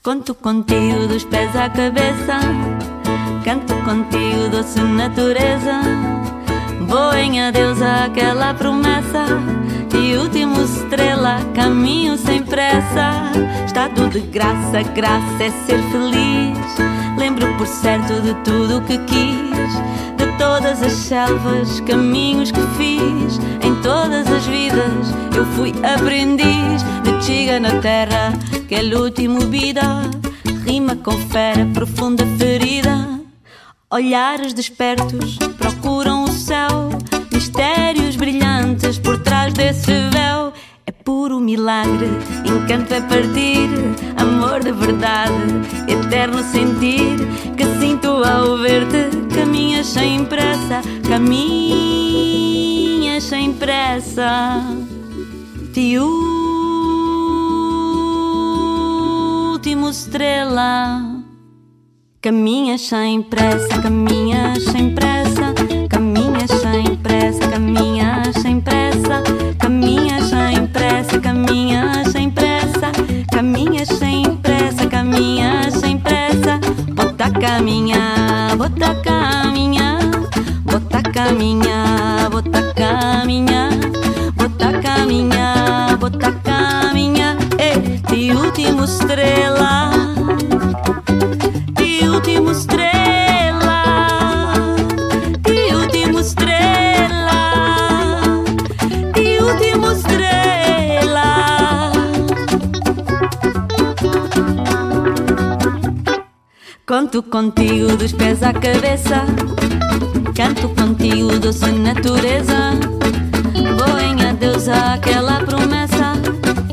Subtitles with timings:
[0.00, 2.38] Conto contigo dos pés à cabeça
[3.44, 5.80] Canto contigo doce natureza
[6.86, 9.26] Vou em adeus àquela promessa
[10.00, 13.32] E último estrela, caminho sem pressa.
[13.66, 16.58] Estado de graça, graça é ser feliz.
[17.18, 19.72] Lembro por certo de tudo o que quis
[20.16, 23.40] De todas as selvas, caminhos que fiz.
[23.60, 26.82] Em todas as vidas eu fui aprendiz.
[27.02, 28.32] De chiga na terra,
[28.68, 29.82] que é último vida.
[30.64, 33.18] Rima com fera, profunda ferida.
[33.90, 36.90] Olhares despertos procuram o céu,
[37.32, 37.77] mistérios
[38.88, 40.52] brilhantes por trás desse véu.
[40.86, 42.08] É puro milagre,
[42.46, 43.68] encanto é partir,
[44.16, 45.34] amor de verdade,
[45.86, 47.18] eterno sentir
[47.56, 49.10] que sinto ao ver-te.
[49.34, 51.34] Caminhas sem pressa, caminhas
[53.24, 54.62] sem pressa.
[55.74, 55.98] Te
[59.58, 61.18] último estrela.
[62.22, 65.54] Caminhas sem pressa, caminhas sem pressa,
[65.88, 67.47] caminhas sem pressa,
[73.38, 76.58] pressa, caminhas sem pressa, caminhas sem pressa,
[76.94, 79.98] bota caminhar, bota caminhar,
[80.64, 83.70] bota caminhar, bota caminhar,
[84.34, 89.97] bota caminhar, bota caminhar, ei, de último estrela
[107.18, 109.26] Conto contigo dos pés à cabeça,
[110.36, 112.78] canto contigo doce natureza.
[113.76, 116.12] Vou em adeus àquela promessa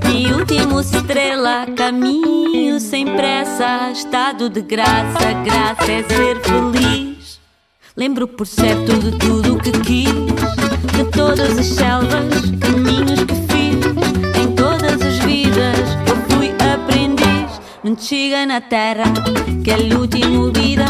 [0.08, 7.40] de último estrela, caminho sem pressa, estado de graça, graça é ser feliz.
[7.98, 13.45] Lembro por certo de tudo o que quis, de todas as selvas, caminhos que
[17.96, 19.06] antiga na terra
[19.64, 20.84] que é luta inmovida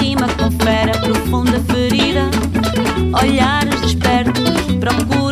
[0.00, 2.30] rima com fera profunda ferida.
[3.20, 5.29] Olhares despertos procura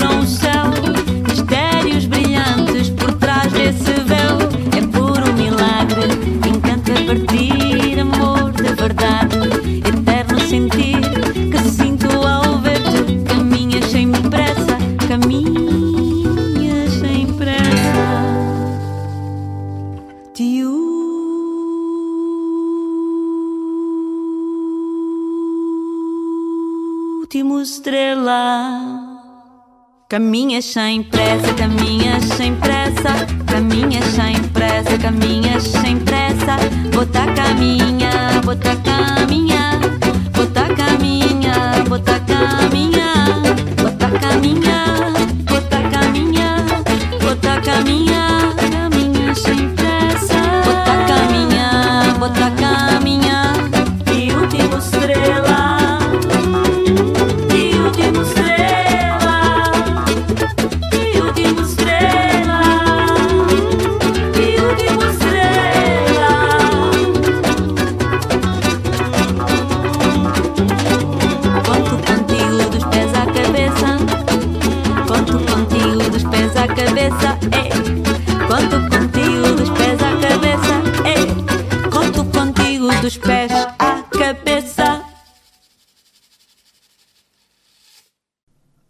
[30.19, 36.57] Caminhas sem pressa, caminhas sem pressa, caminhas sem pressa, caminhas sem pressa.
[36.93, 39.79] Bota caminha, bota caminha,
[40.35, 43.15] bota caminha, bota caminha,
[43.81, 44.83] bota caminha,
[45.47, 46.67] bota caminha,
[47.23, 48.38] bota caminha,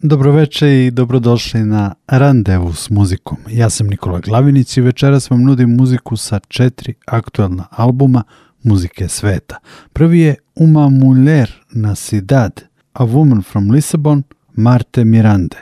[0.09, 3.37] Dobroveče i dobrodošli na Randevu s muzikom.
[3.51, 8.23] Ja sam Nikola Glavinić i večeras vam nudim muziku sa četiri aktuelna albuma
[8.63, 9.57] muzike sveta.
[9.93, 12.61] Prvi je Uma Muller na Cidad,
[12.93, 14.23] A Woman from Lisbon,
[14.55, 15.57] Marte Mirande.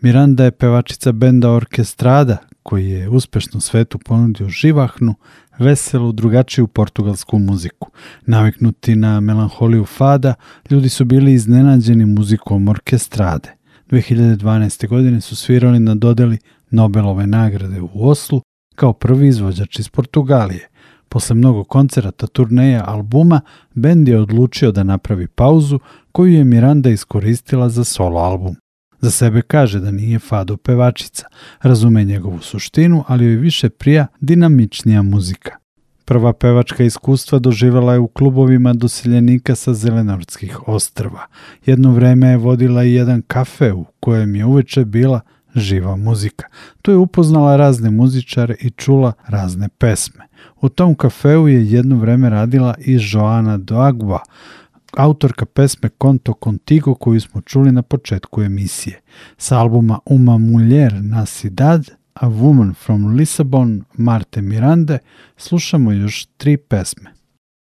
[0.00, 5.14] Miranda je pevačica benda Orkestrada, koji je uspešno svetu ponudio živahnu,
[5.58, 7.90] veselu, drugačiju portugalsku muziku.
[8.26, 10.34] Naviknuti na melanholiju fada,
[10.70, 13.52] ljudi su bili iznenađeni muzikom orkestrade.
[13.90, 14.88] 2012.
[14.88, 16.38] godine su svirali na dodeli
[16.70, 18.40] Nobelove nagrade u Oslu
[18.74, 20.68] kao prvi izvođač iz Portugalije.
[21.08, 23.40] Posle mnogo koncerata, turneja, albuma,
[23.74, 25.78] bend je odlučio da napravi pauzu
[26.12, 28.56] koju je Miranda iskoristila za solo album.
[29.02, 31.26] Za sebe kaže da nije fado pevačica,
[31.62, 35.56] razume njegovu suštinu, ali joj više prija dinamičnija muzika.
[36.04, 41.26] Prva pevačka iskustva doživjela je u klubovima doseljenika sa Zelenorskih ostrva.
[41.66, 45.20] Jedno vreme je vodila i jedan kafe u kojem je uveče bila
[45.54, 46.46] živa muzika.
[46.82, 50.24] Tu je upoznala razne muzičare i čula razne pesme.
[50.60, 54.20] U tom kafeu je jedno vreme radila i Joana Doagua,
[54.96, 59.00] autorka pesme Conto Contigo koju smo čuli na početku emisije.
[59.36, 64.98] Sa albuma Uma Mulher na Cidade, A Woman from Lisbon, Marte Mirande,
[65.36, 67.10] slušamo još tri pesme.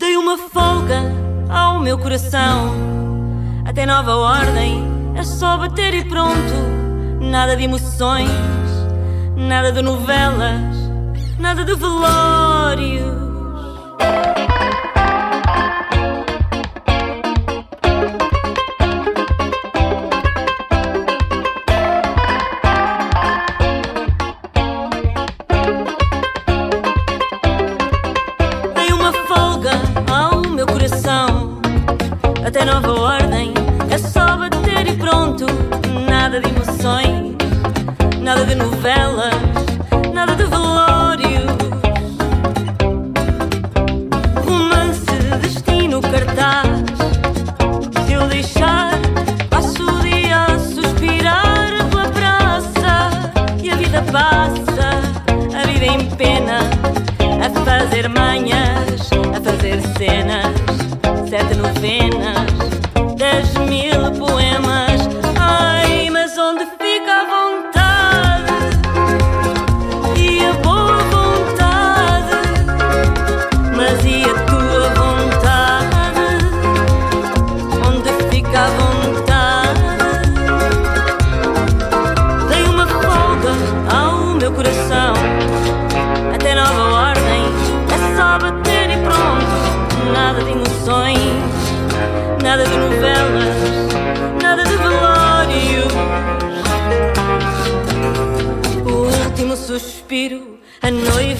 [0.02, 1.00] Dei uma folga
[1.48, 2.74] ao meu coração
[3.66, 4.82] Até nova ordem
[5.16, 6.54] é só bater e pronto
[7.20, 8.30] Nada de emoções,
[9.36, 10.76] nada de novelas
[11.38, 13.22] Nada de velórios
[32.52, 33.54] até nova ordem.
[33.90, 35.46] É só bater e pronto,
[36.06, 37.34] nada de emoções,
[38.20, 39.51] nada de novela.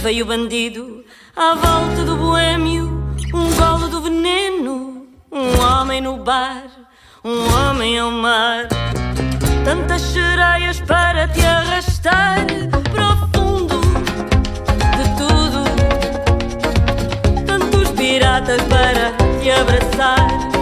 [0.03, 1.05] veio o bandido
[1.37, 2.87] à volta do boêmio,
[3.33, 6.65] um golo do veneno, um homem no bar,
[7.25, 8.67] um homem ao mar.
[9.65, 12.45] Tantas sereias para te arrastar
[12.93, 13.81] para o fundo
[14.97, 15.63] de tudo,
[17.47, 20.62] tantos piratas para te abraçar.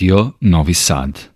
[0.00, 1.30] Radio Novi Sad.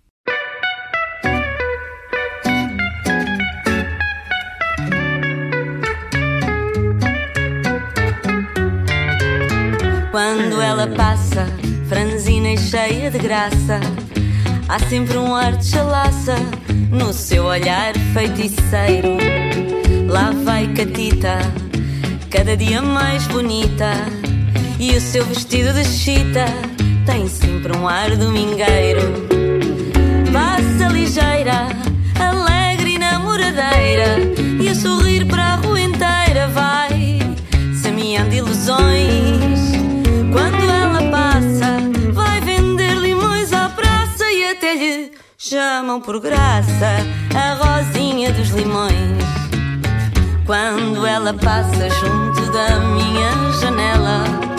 [10.09, 11.45] Quando ela passa,
[11.87, 13.79] franzina e cheia de graça,
[14.67, 16.35] há sempre um ar de chalaça
[16.89, 19.09] no seu olhar feiticeiro.
[20.09, 21.37] Lá vai Catita,
[22.31, 23.91] cada dia mais bonita,
[24.79, 26.45] e o seu vestido de chita
[27.05, 29.01] tem sempre um ar domingueiro.
[30.33, 31.67] Passa ligeira,
[32.19, 34.17] alegre e namoradeira,
[34.61, 37.19] e a sorrir para a rua inteira vai,
[37.81, 39.59] semeando ilusões.
[40.31, 41.77] Quando ela passa,
[42.11, 46.97] vai vender limões à praça e até lhe chamam por graça
[47.35, 49.23] a rosinha dos limões.
[50.45, 54.54] Quando ela passa junto da minha janela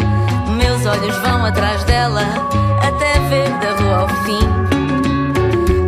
[0.87, 2.23] meus olhos vão atrás dela
[2.81, 4.38] até ver da rua ao fim.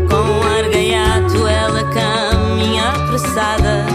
[0.09, 3.87] Com um ar gaiato ela caminha apressada,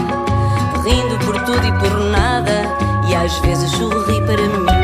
[0.82, 2.64] rindo por tudo e por nada,
[3.06, 4.83] e às vezes sorri para mim.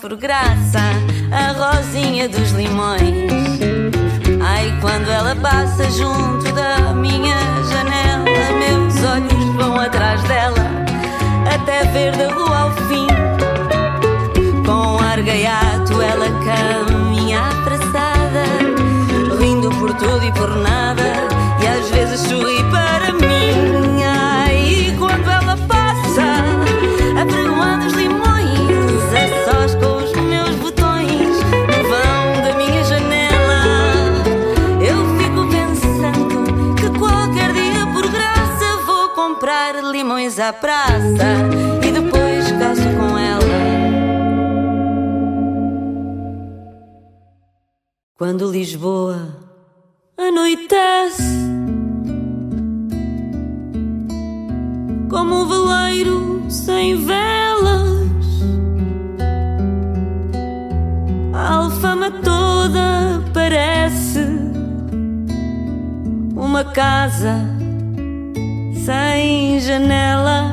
[0.00, 0.80] Por graça
[1.30, 3.30] a rosinha dos limões.
[4.42, 6.59] Ai, quando ela passa junto da
[41.82, 43.40] e depois caso com ela.
[48.16, 49.28] Quando Lisboa
[50.18, 51.22] anoitece,
[55.08, 57.80] como um veleiro sem velas,
[61.32, 64.20] a alfama toda parece
[66.36, 67.36] uma casa
[68.84, 70.49] sem janelas,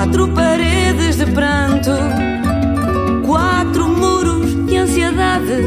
[0.00, 1.90] quatro paredes de pranto,
[3.26, 5.62] quatro muros de ansiedade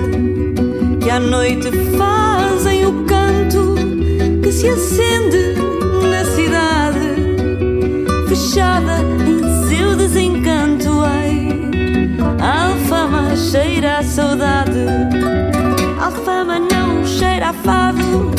[0.99, 3.75] que à noite fazem o canto
[4.41, 5.53] que se acende
[6.09, 7.13] na cidade,
[8.27, 10.89] fechada em seu desencanto.
[11.03, 11.69] Ai,
[12.41, 14.79] a alfama cheira a saudade,
[15.99, 18.31] a alfama não cheira a fado,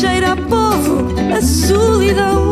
[0.00, 2.50] cheira a povo, a solidão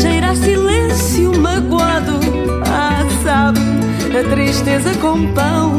[0.00, 2.18] cheira a silêncio magoado.
[2.64, 3.60] Ah, sabe,
[4.18, 5.78] a tristeza com pão.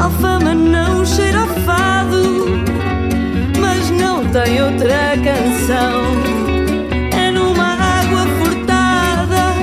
[0.00, 2.62] Alfama não cheira a fado,
[3.60, 6.02] mas não tem outra canção.
[7.12, 9.54] É numa água furtada,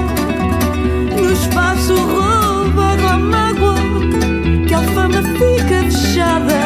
[1.15, 3.75] no espaço roubado à mágoa,
[4.67, 6.59] que a alfama fica fechada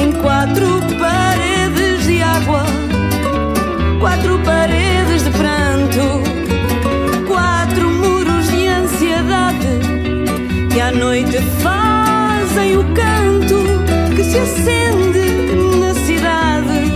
[0.00, 0.83] em quatro
[12.76, 16.90] o canto que se acende na cidade,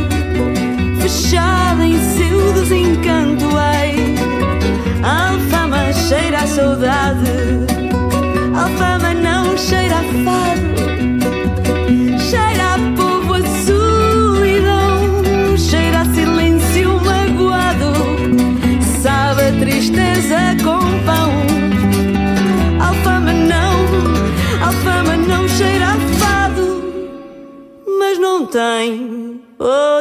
[1.00, 3.56] fechada em seu desencanto.
[3.56, 3.94] Ai,
[5.02, 7.30] alfama cheira a saudade,
[8.54, 10.77] alfama não cheira a fado.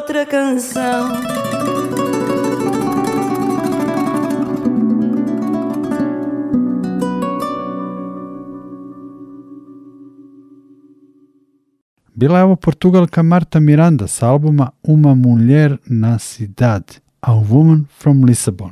[0.08, 1.10] Outra canção.
[12.16, 18.24] Bila je ovo Portugalka Marta Miranda sa albuma Uma Mulher na Cidade, A Woman from
[18.24, 18.72] Lisbon.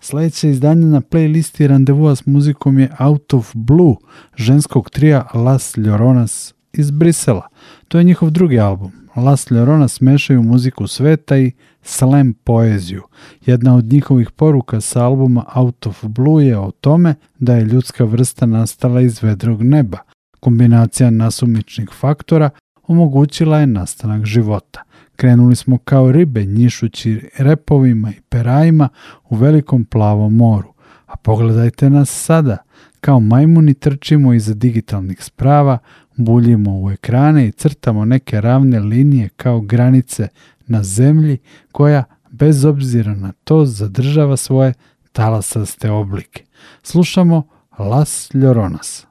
[0.00, 3.94] Sljedeće izdanje na playlisti randevua s muzikom je Out of Blue
[4.36, 7.48] ženskog trija Las Lloronas iz Brisela.
[7.88, 8.92] To je njihov drugi album.
[9.16, 11.52] Las Lloronas mešaju muziku sveta i
[11.82, 13.02] slam poeziju.
[13.46, 18.04] Jedna od njihovih poruka sa albuma Out of Blue je o tome da je ljudska
[18.04, 19.98] vrsta nastala iz vedrog neba.
[20.40, 22.50] Kombinacija nasumičnih faktora
[22.82, 24.82] omogućila je nastanak života.
[25.16, 28.88] Krenuli smo kao ribe njišući repovima i perajima
[29.28, 30.72] u velikom plavom moru.
[31.06, 32.56] A pogledajte nas sada,
[33.00, 35.78] kao majmuni trčimo iza digitalnih sprava,
[36.16, 40.28] buljimo u ekrane i crtamo neke ravne linije kao granice
[40.66, 41.38] na zemlji
[41.72, 44.74] koja, bez obzira na to, zadržava svoje
[45.12, 46.44] talasaste oblike.
[46.82, 49.06] Slušamo Las Lloronas.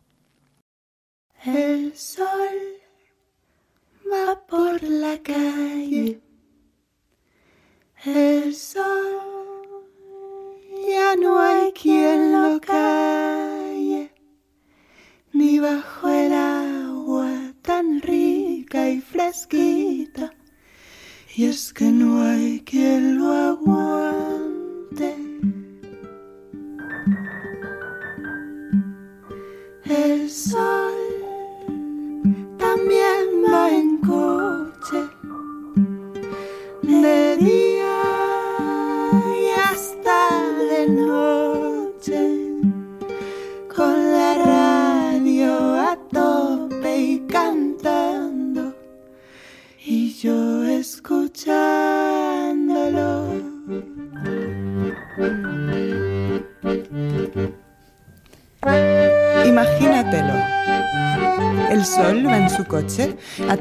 [1.46, 2.58] El sol
[4.12, 6.20] va por la calle.
[8.06, 9.26] El sol
[10.88, 14.12] ya no hay quien lo calle,
[15.34, 16.85] ni bajo el agua
[17.66, 20.34] tan rica y fresquita.
[21.36, 25.35] Y es que no hay quien lo aguante.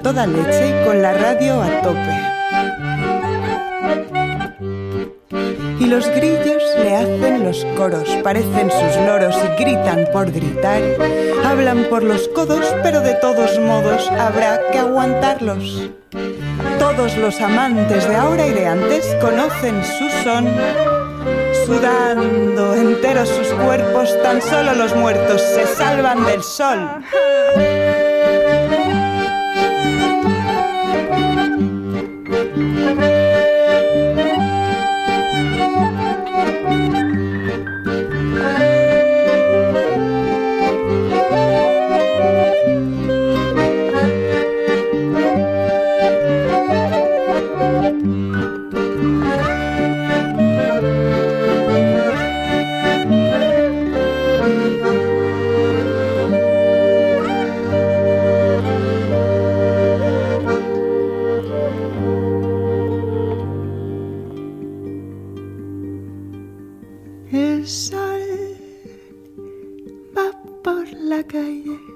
[0.05, 2.14] Toda leche y con la radio a tope.
[5.81, 10.83] Y los grillos le hacen los coros, parecen sus loros y gritan por gritar.
[11.43, 15.90] Hablan por los codos, pero de todos modos habrá que aguantarlos.
[16.79, 20.47] Todos los amantes de ahora y de antes conocen su son
[21.64, 26.79] sudando enteros sus cuerpos, tan solo los muertos se salvan del sol.
[67.32, 68.22] El sol
[70.16, 70.30] va
[70.62, 71.93] por la calle.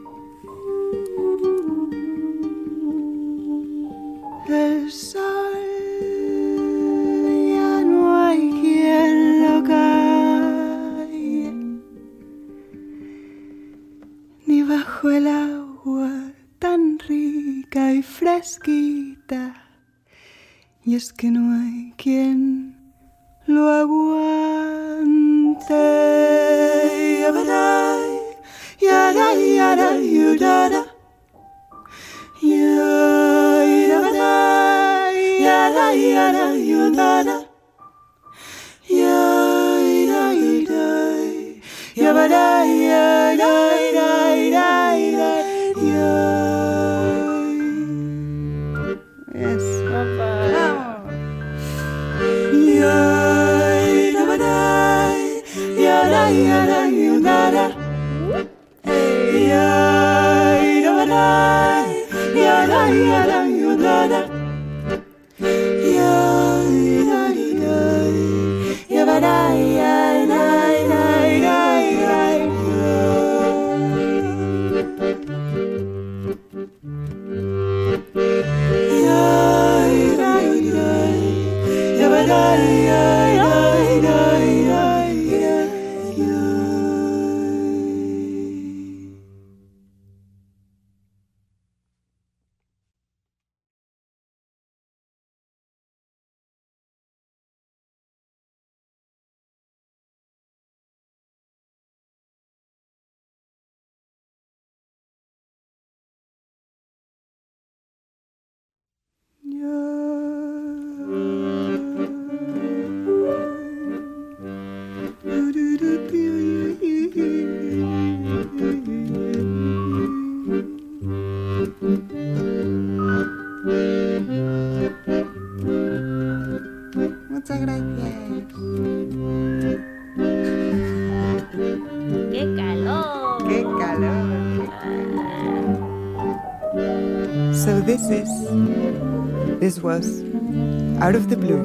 [141.00, 141.64] Out of the Blue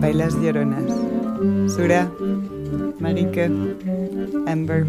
[0.00, 1.70] by Las Lloronas.
[1.70, 2.10] Sura,
[3.00, 3.46] Marika,
[4.48, 4.82] Amber.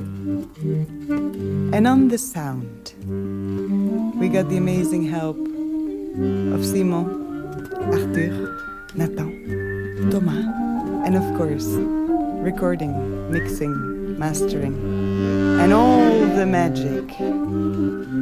[1.76, 2.94] And on the sound,
[4.20, 7.06] we got the amazing help of Simon,
[7.76, 8.58] Arthur,
[8.96, 10.46] Nathan, Thomas,
[11.06, 11.66] and of course,
[12.42, 14.76] recording, mixing, mastering,
[15.60, 17.08] and all the magic.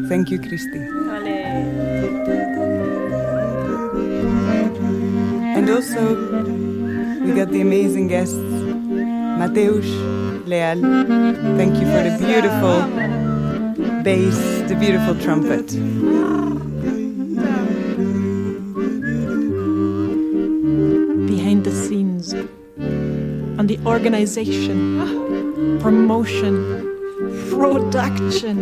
[0.09, 2.48] Thank you, Christy.
[5.89, 6.15] Also,
[7.23, 9.89] we got the amazing guests, Mateusz,
[10.45, 10.81] Leal.
[11.57, 12.81] Thank you for the beautiful
[14.03, 14.37] bass,
[14.69, 15.67] the beautiful trumpet.
[21.27, 22.33] behind the scenes,
[23.57, 24.99] on the organization,
[25.79, 26.55] promotion,
[27.49, 28.57] production.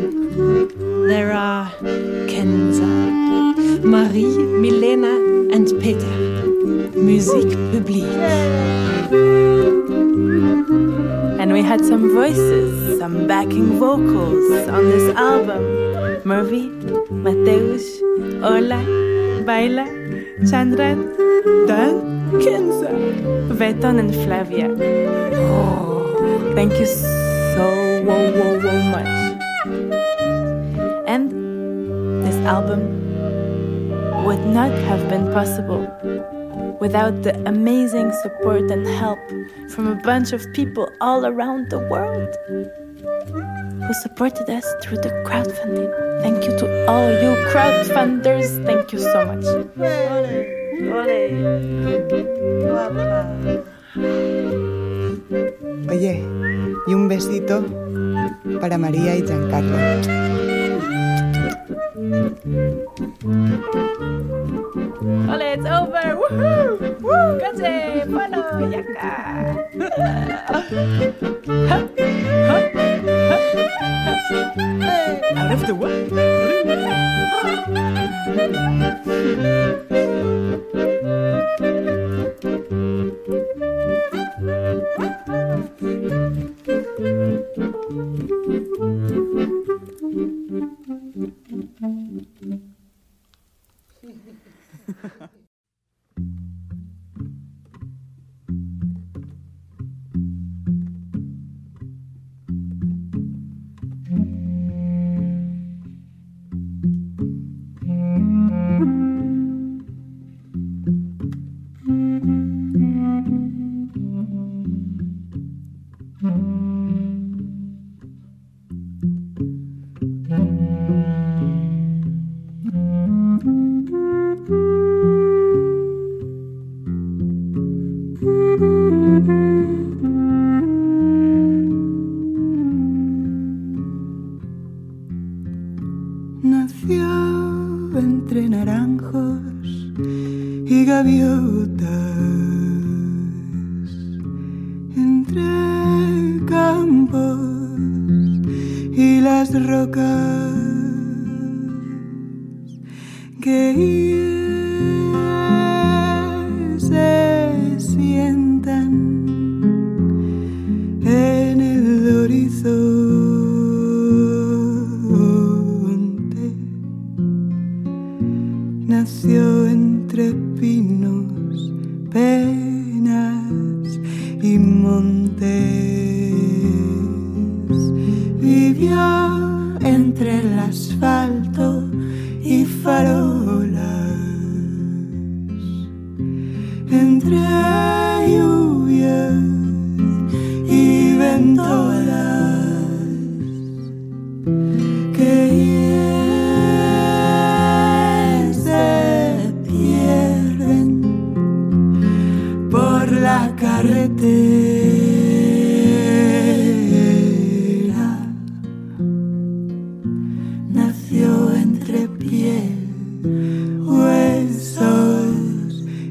[1.07, 1.71] There are
[2.31, 6.16] Kenza, Marie, Milena, and Peter.
[7.07, 8.03] Musique publique.
[11.39, 15.63] And we had some voices, some backing vocals on this album.
[16.25, 16.67] Murphy,
[17.09, 18.01] Mateus,
[18.43, 18.83] Ola,
[19.45, 19.85] Baila,
[20.49, 20.99] Chandran,
[21.65, 21.95] Dan,
[22.43, 22.91] Kenza,
[23.53, 24.67] Veton, and Flavia.
[25.39, 27.63] Oh, thank you so
[28.03, 29.15] whoa, whoa, whoa much.
[31.07, 31.31] And
[32.25, 32.81] this album
[34.25, 35.87] would not have been possible
[36.79, 39.19] without the amazing support and help
[39.69, 42.29] from a bunch of people all around the world
[43.85, 45.89] who supported us through the crowdfunding.
[46.21, 48.65] Thank you to all you crowdfunders.
[48.65, 49.45] Thank you so much.
[55.89, 56.23] Oye,
[56.87, 57.65] y un besito
[58.59, 60.56] para María y Giancarlo.
[62.07, 62.21] Ole,
[65.41, 66.15] it's over.
[66.15, 67.01] Woohoo!
[67.01, 67.39] Woo!
[67.41, 68.41] Kaze, pano,
[68.71, 69.11] yaka.
[75.35, 76.07] Out of the way.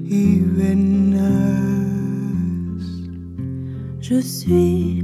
[0.08, 1.16] y venas.
[4.00, 4.95] Je suis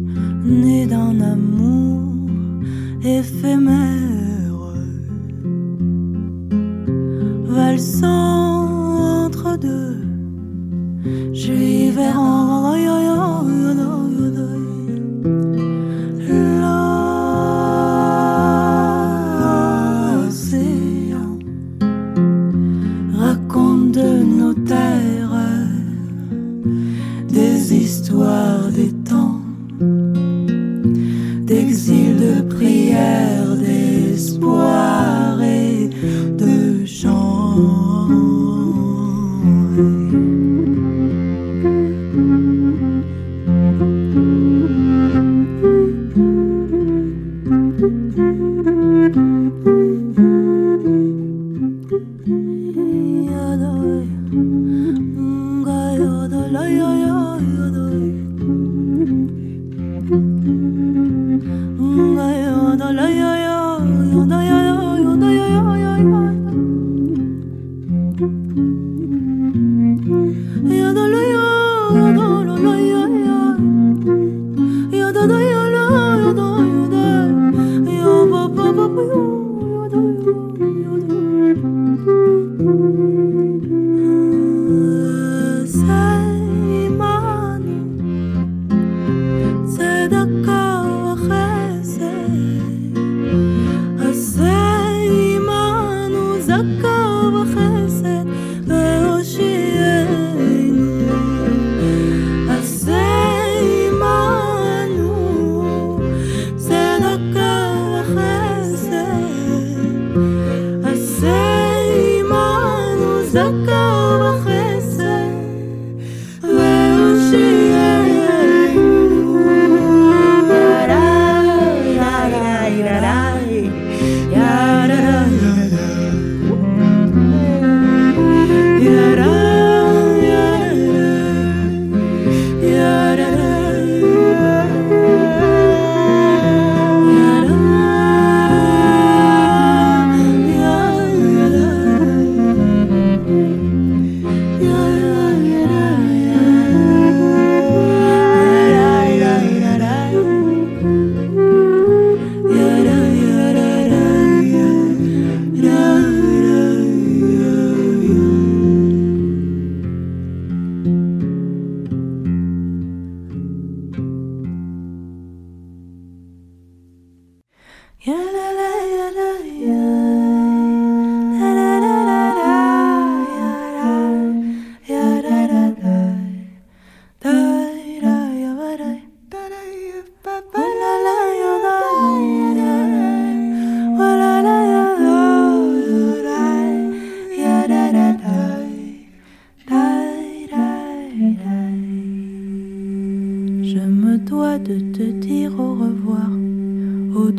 [96.63, 96.92] look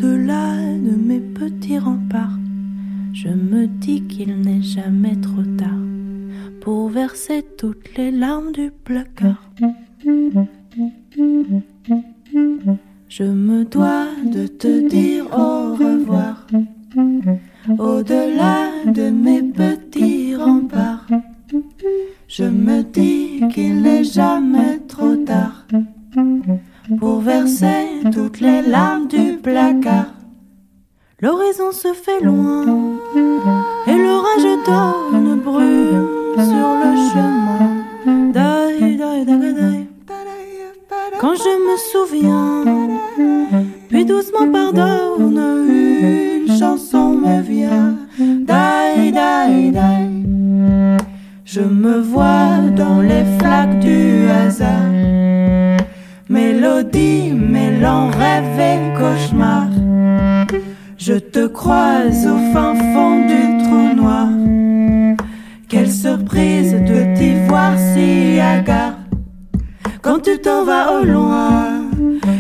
[0.04, 2.38] au-delà de mes petits remparts,
[3.14, 5.86] je me dis qu'il n'est jamais trop tard
[6.62, 9.50] pour verser toutes les larmes du placard.
[13.08, 16.48] Je me dois de te dire au revoir,
[17.78, 21.08] au-delà de mes petits remparts.
[22.28, 25.66] Je me dis qu'il n'est jamais trop tard
[27.00, 30.14] pour verser toutes les larmes du placard.
[31.22, 32.66] L'horizon se fait loin
[33.88, 37.84] et l'orage donne brûle sur le chemin.
[41.20, 42.64] Quand je me souviens,
[43.88, 45.38] puis doucement pardonne,
[45.70, 47.96] une chanson me vient.
[51.56, 54.74] Je me vois dans les flaques du hasard
[56.30, 59.68] mélodie mêlant rêve et cauchemar.
[60.98, 64.30] Je te croise au fin fond du trou noir.
[65.68, 68.94] Quelle surprise de t'y voir si hagard.
[70.02, 71.82] Quand tu t'en vas au loin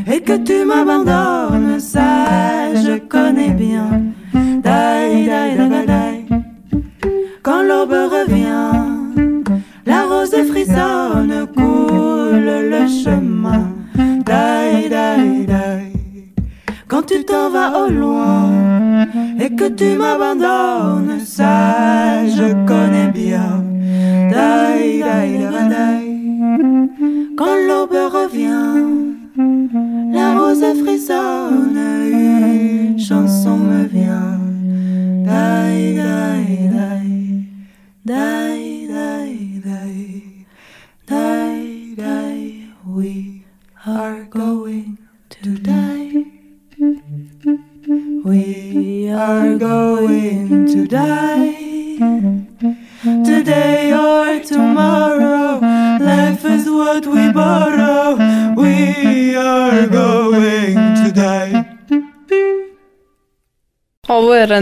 [0.05, 4.03] et que tu m'abandonnes, ça je connais bien.
[4.33, 6.25] Daï, daï, daï, daï.
[7.41, 9.33] Quand l'aube revient,
[9.85, 13.72] la rose frissonne, coule le chemin
[14.25, 15.93] die, die, die.
[16.87, 19.07] Quand tu t'en vas au loin
[19.39, 23.63] et que tu m'abandonnes, ça je connais bien.
[24.29, 26.13] Die, die, die,
[27.35, 29.15] Quand l'aube revient,
[30.13, 31.79] la rose frissonne,
[32.11, 34.39] une chanson me vient.
[35.25, 36.69] Die, die,
[38.05, 38.42] die,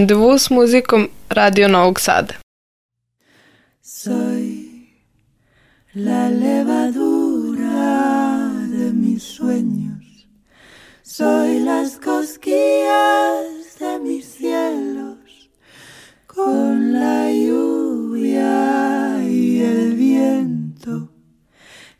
[0.01, 2.33] randevu s muzikom Radio Novog Sada.
[3.81, 4.89] Soy
[5.93, 7.69] la levadura
[8.69, 10.27] de mis sueños.
[11.03, 15.49] Soy las cosquillas de mis cielos.
[16.25, 21.09] Con la lluvia y el viento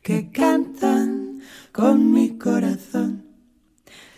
[0.02, 3.26] que cantan con mi corazón.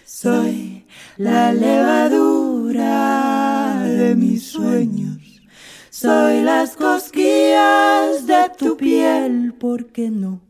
[0.05, 0.82] Soy
[1.17, 3.03] la levadura
[3.83, 5.19] de mis sueños.
[5.89, 10.41] Soy las cosquillas de tu piel, ¿por qué no?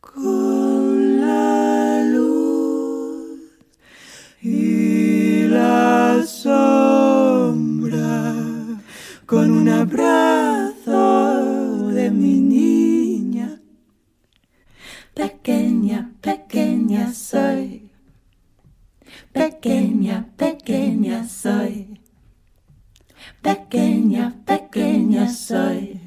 [0.00, 3.40] Con la luz
[4.42, 8.34] y la sombra,
[9.24, 13.60] con un abrazo de mi niña.
[15.14, 17.89] Pequeña, pequeña soy.
[19.32, 22.00] Pequeña, pequeña soy.
[23.40, 26.00] Pequeña, pequeña soy.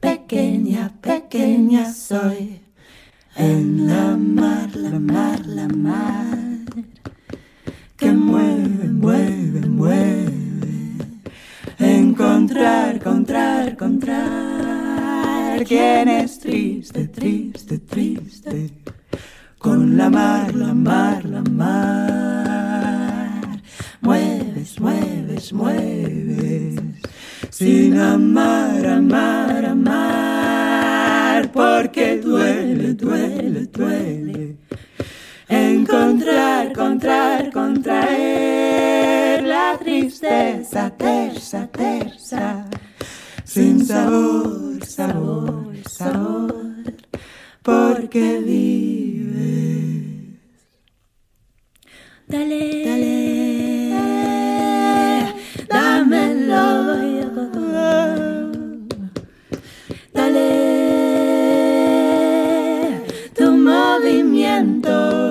[0.00, 2.60] Pequeña, pequeña soy.
[3.34, 6.38] En la mar, la mar, la mar.
[7.96, 10.32] Que mueve, mueve, mueve.
[11.80, 15.64] Encontrar, encontrar, encontrar.
[15.64, 18.70] Quien es triste, triste, triste.
[19.62, 23.30] Con la mar, la mar, la mar.
[24.00, 26.80] Mueves, mueves, mueves.
[27.48, 31.48] Sin amar, amar, amar.
[31.52, 34.56] Porque duele, duele, duele.
[35.48, 42.66] Encontrar, encontrar, contraer la tristeza tersa, tersa.
[43.44, 46.72] Sin sabor, sabor, sabor.
[47.62, 49.22] Porque vives.
[52.26, 53.94] Dale, dale,
[55.68, 56.92] dámelo.
[60.12, 60.50] Dale
[63.36, 65.21] tu movimiento.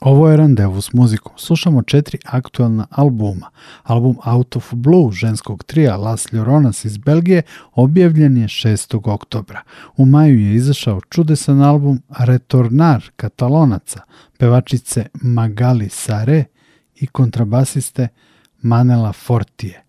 [0.00, 1.32] Ovo je randevu s muzikom.
[1.36, 3.50] Slušamo četiri aktuelna albuma.
[3.82, 9.10] Album Out of Blue ženskog trija Las Lloronas iz Belgije objavljen je 6.
[9.10, 9.62] oktobra.
[9.96, 14.00] U maju je izašao čudesan album Retornar katalonaca,
[14.38, 16.44] pevačice Magali Sare
[16.94, 18.08] i kontrabasiste
[18.62, 19.84] Manela Fortije.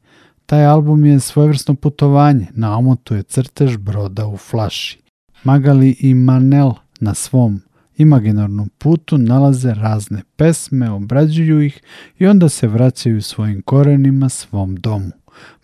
[0.46, 5.00] Taj album je svojevrsno putovanje, na omotu je crtež broda u flaši.
[5.44, 7.62] Magali i Manel na svom
[7.98, 11.82] imaginarnom putu nalaze razne pesme, obrađuju ih
[12.20, 15.12] i onda se vraćaju svojim korenima svom domu.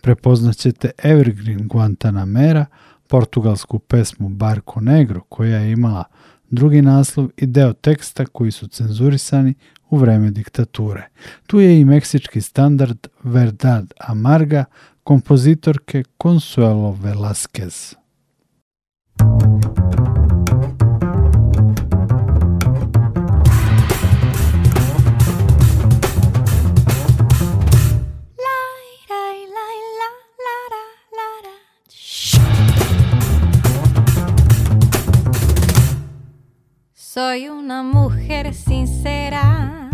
[0.00, 2.66] Prepoznaćete Evergreen Guantanamera,
[3.08, 6.04] portugalsku pesmu Barco Negro koja je imala
[6.50, 9.54] drugi naslov i deo teksta koji su cenzurisani
[9.90, 11.08] u vreme diktature.
[11.46, 14.64] Tu je i meksički standard Verdad Amarga
[15.04, 17.94] kompozitorke Consuelo Velasquez.
[37.14, 39.90] Soy una mujer sincera.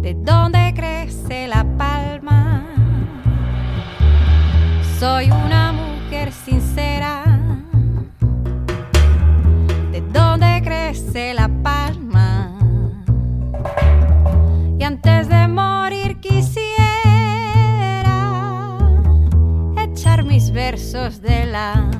[0.00, 2.64] ¿De dónde crece la palma?
[5.00, 7.24] Soy una mujer sincera.
[9.90, 12.56] ¿De dónde crece la palma?
[14.78, 16.68] Y antes de morir quisiera
[19.82, 21.90] echar mis versos de la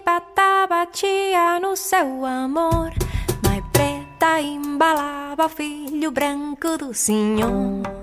[0.00, 2.92] chibata batia no seu amor,
[3.46, 7.99] mãe preta embalava o filho branco do senhor.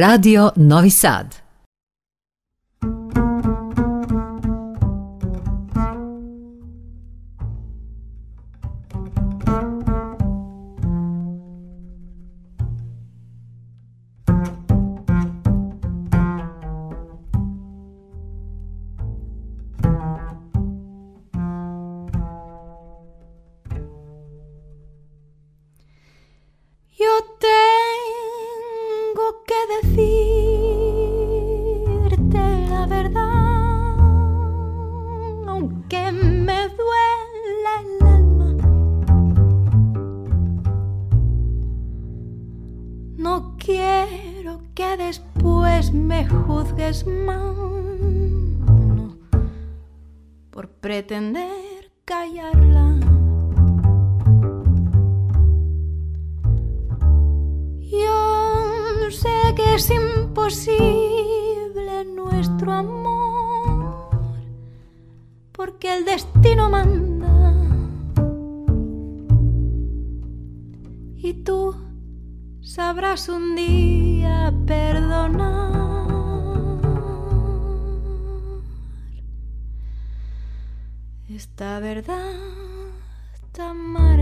[0.00, 1.39] Radio Novi Sad.
[43.60, 47.58] Quiero que después me juzgues mal
[50.50, 52.98] por pretender callarla.
[57.80, 60.74] Yo sé que es imposible
[62.16, 64.30] nuestro amor,
[65.52, 67.54] porque el destino manda.
[71.22, 71.74] Y tú
[72.80, 76.00] sabrás un día perdonar.
[81.28, 82.32] Esta verdad
[83.52, 84.19] tan amarga.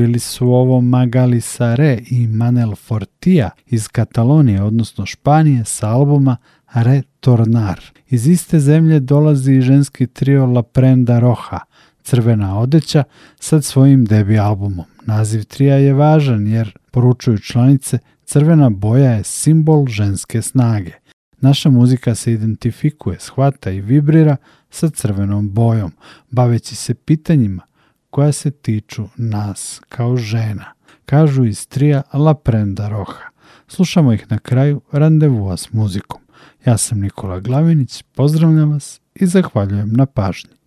[0.00, 6.36] Bili su ovo Magali Sare i Manel Fortija iz Katalonije, odnosno Španije, sa albuma
[6.74, 7.80] Retornar.
[8.08, 11.60] Iz iste zemlje dolazi i ženski trio La Prenda Roja,
[12.02, 13.04] Crvena odeća,
[13.40, 14.84] sad svojim debi albumom.
[15.06, 20.92] Naziv trija je važan jer, poručuju članice, crvena boja je simbol ženske snage.
[21.40, 24.36] Naša muzika se identifikuje, shvata i vibrira
[24.70, 25.92] sa crvenom bojom,
[26.30, 27.69] baveći se pitanjima
[28.10, 30.72] koja se tiču nas kao žena,
[31.04, 33.30] kažu iz trija La Prenda Roja.
[33.68, 36.20] Slušamo ih na kraju randevua s muzikom.
[36.66, 40.59] Ja sam Nikola Glavinić, pozdravljam vas i zahvaljujem na pažnji.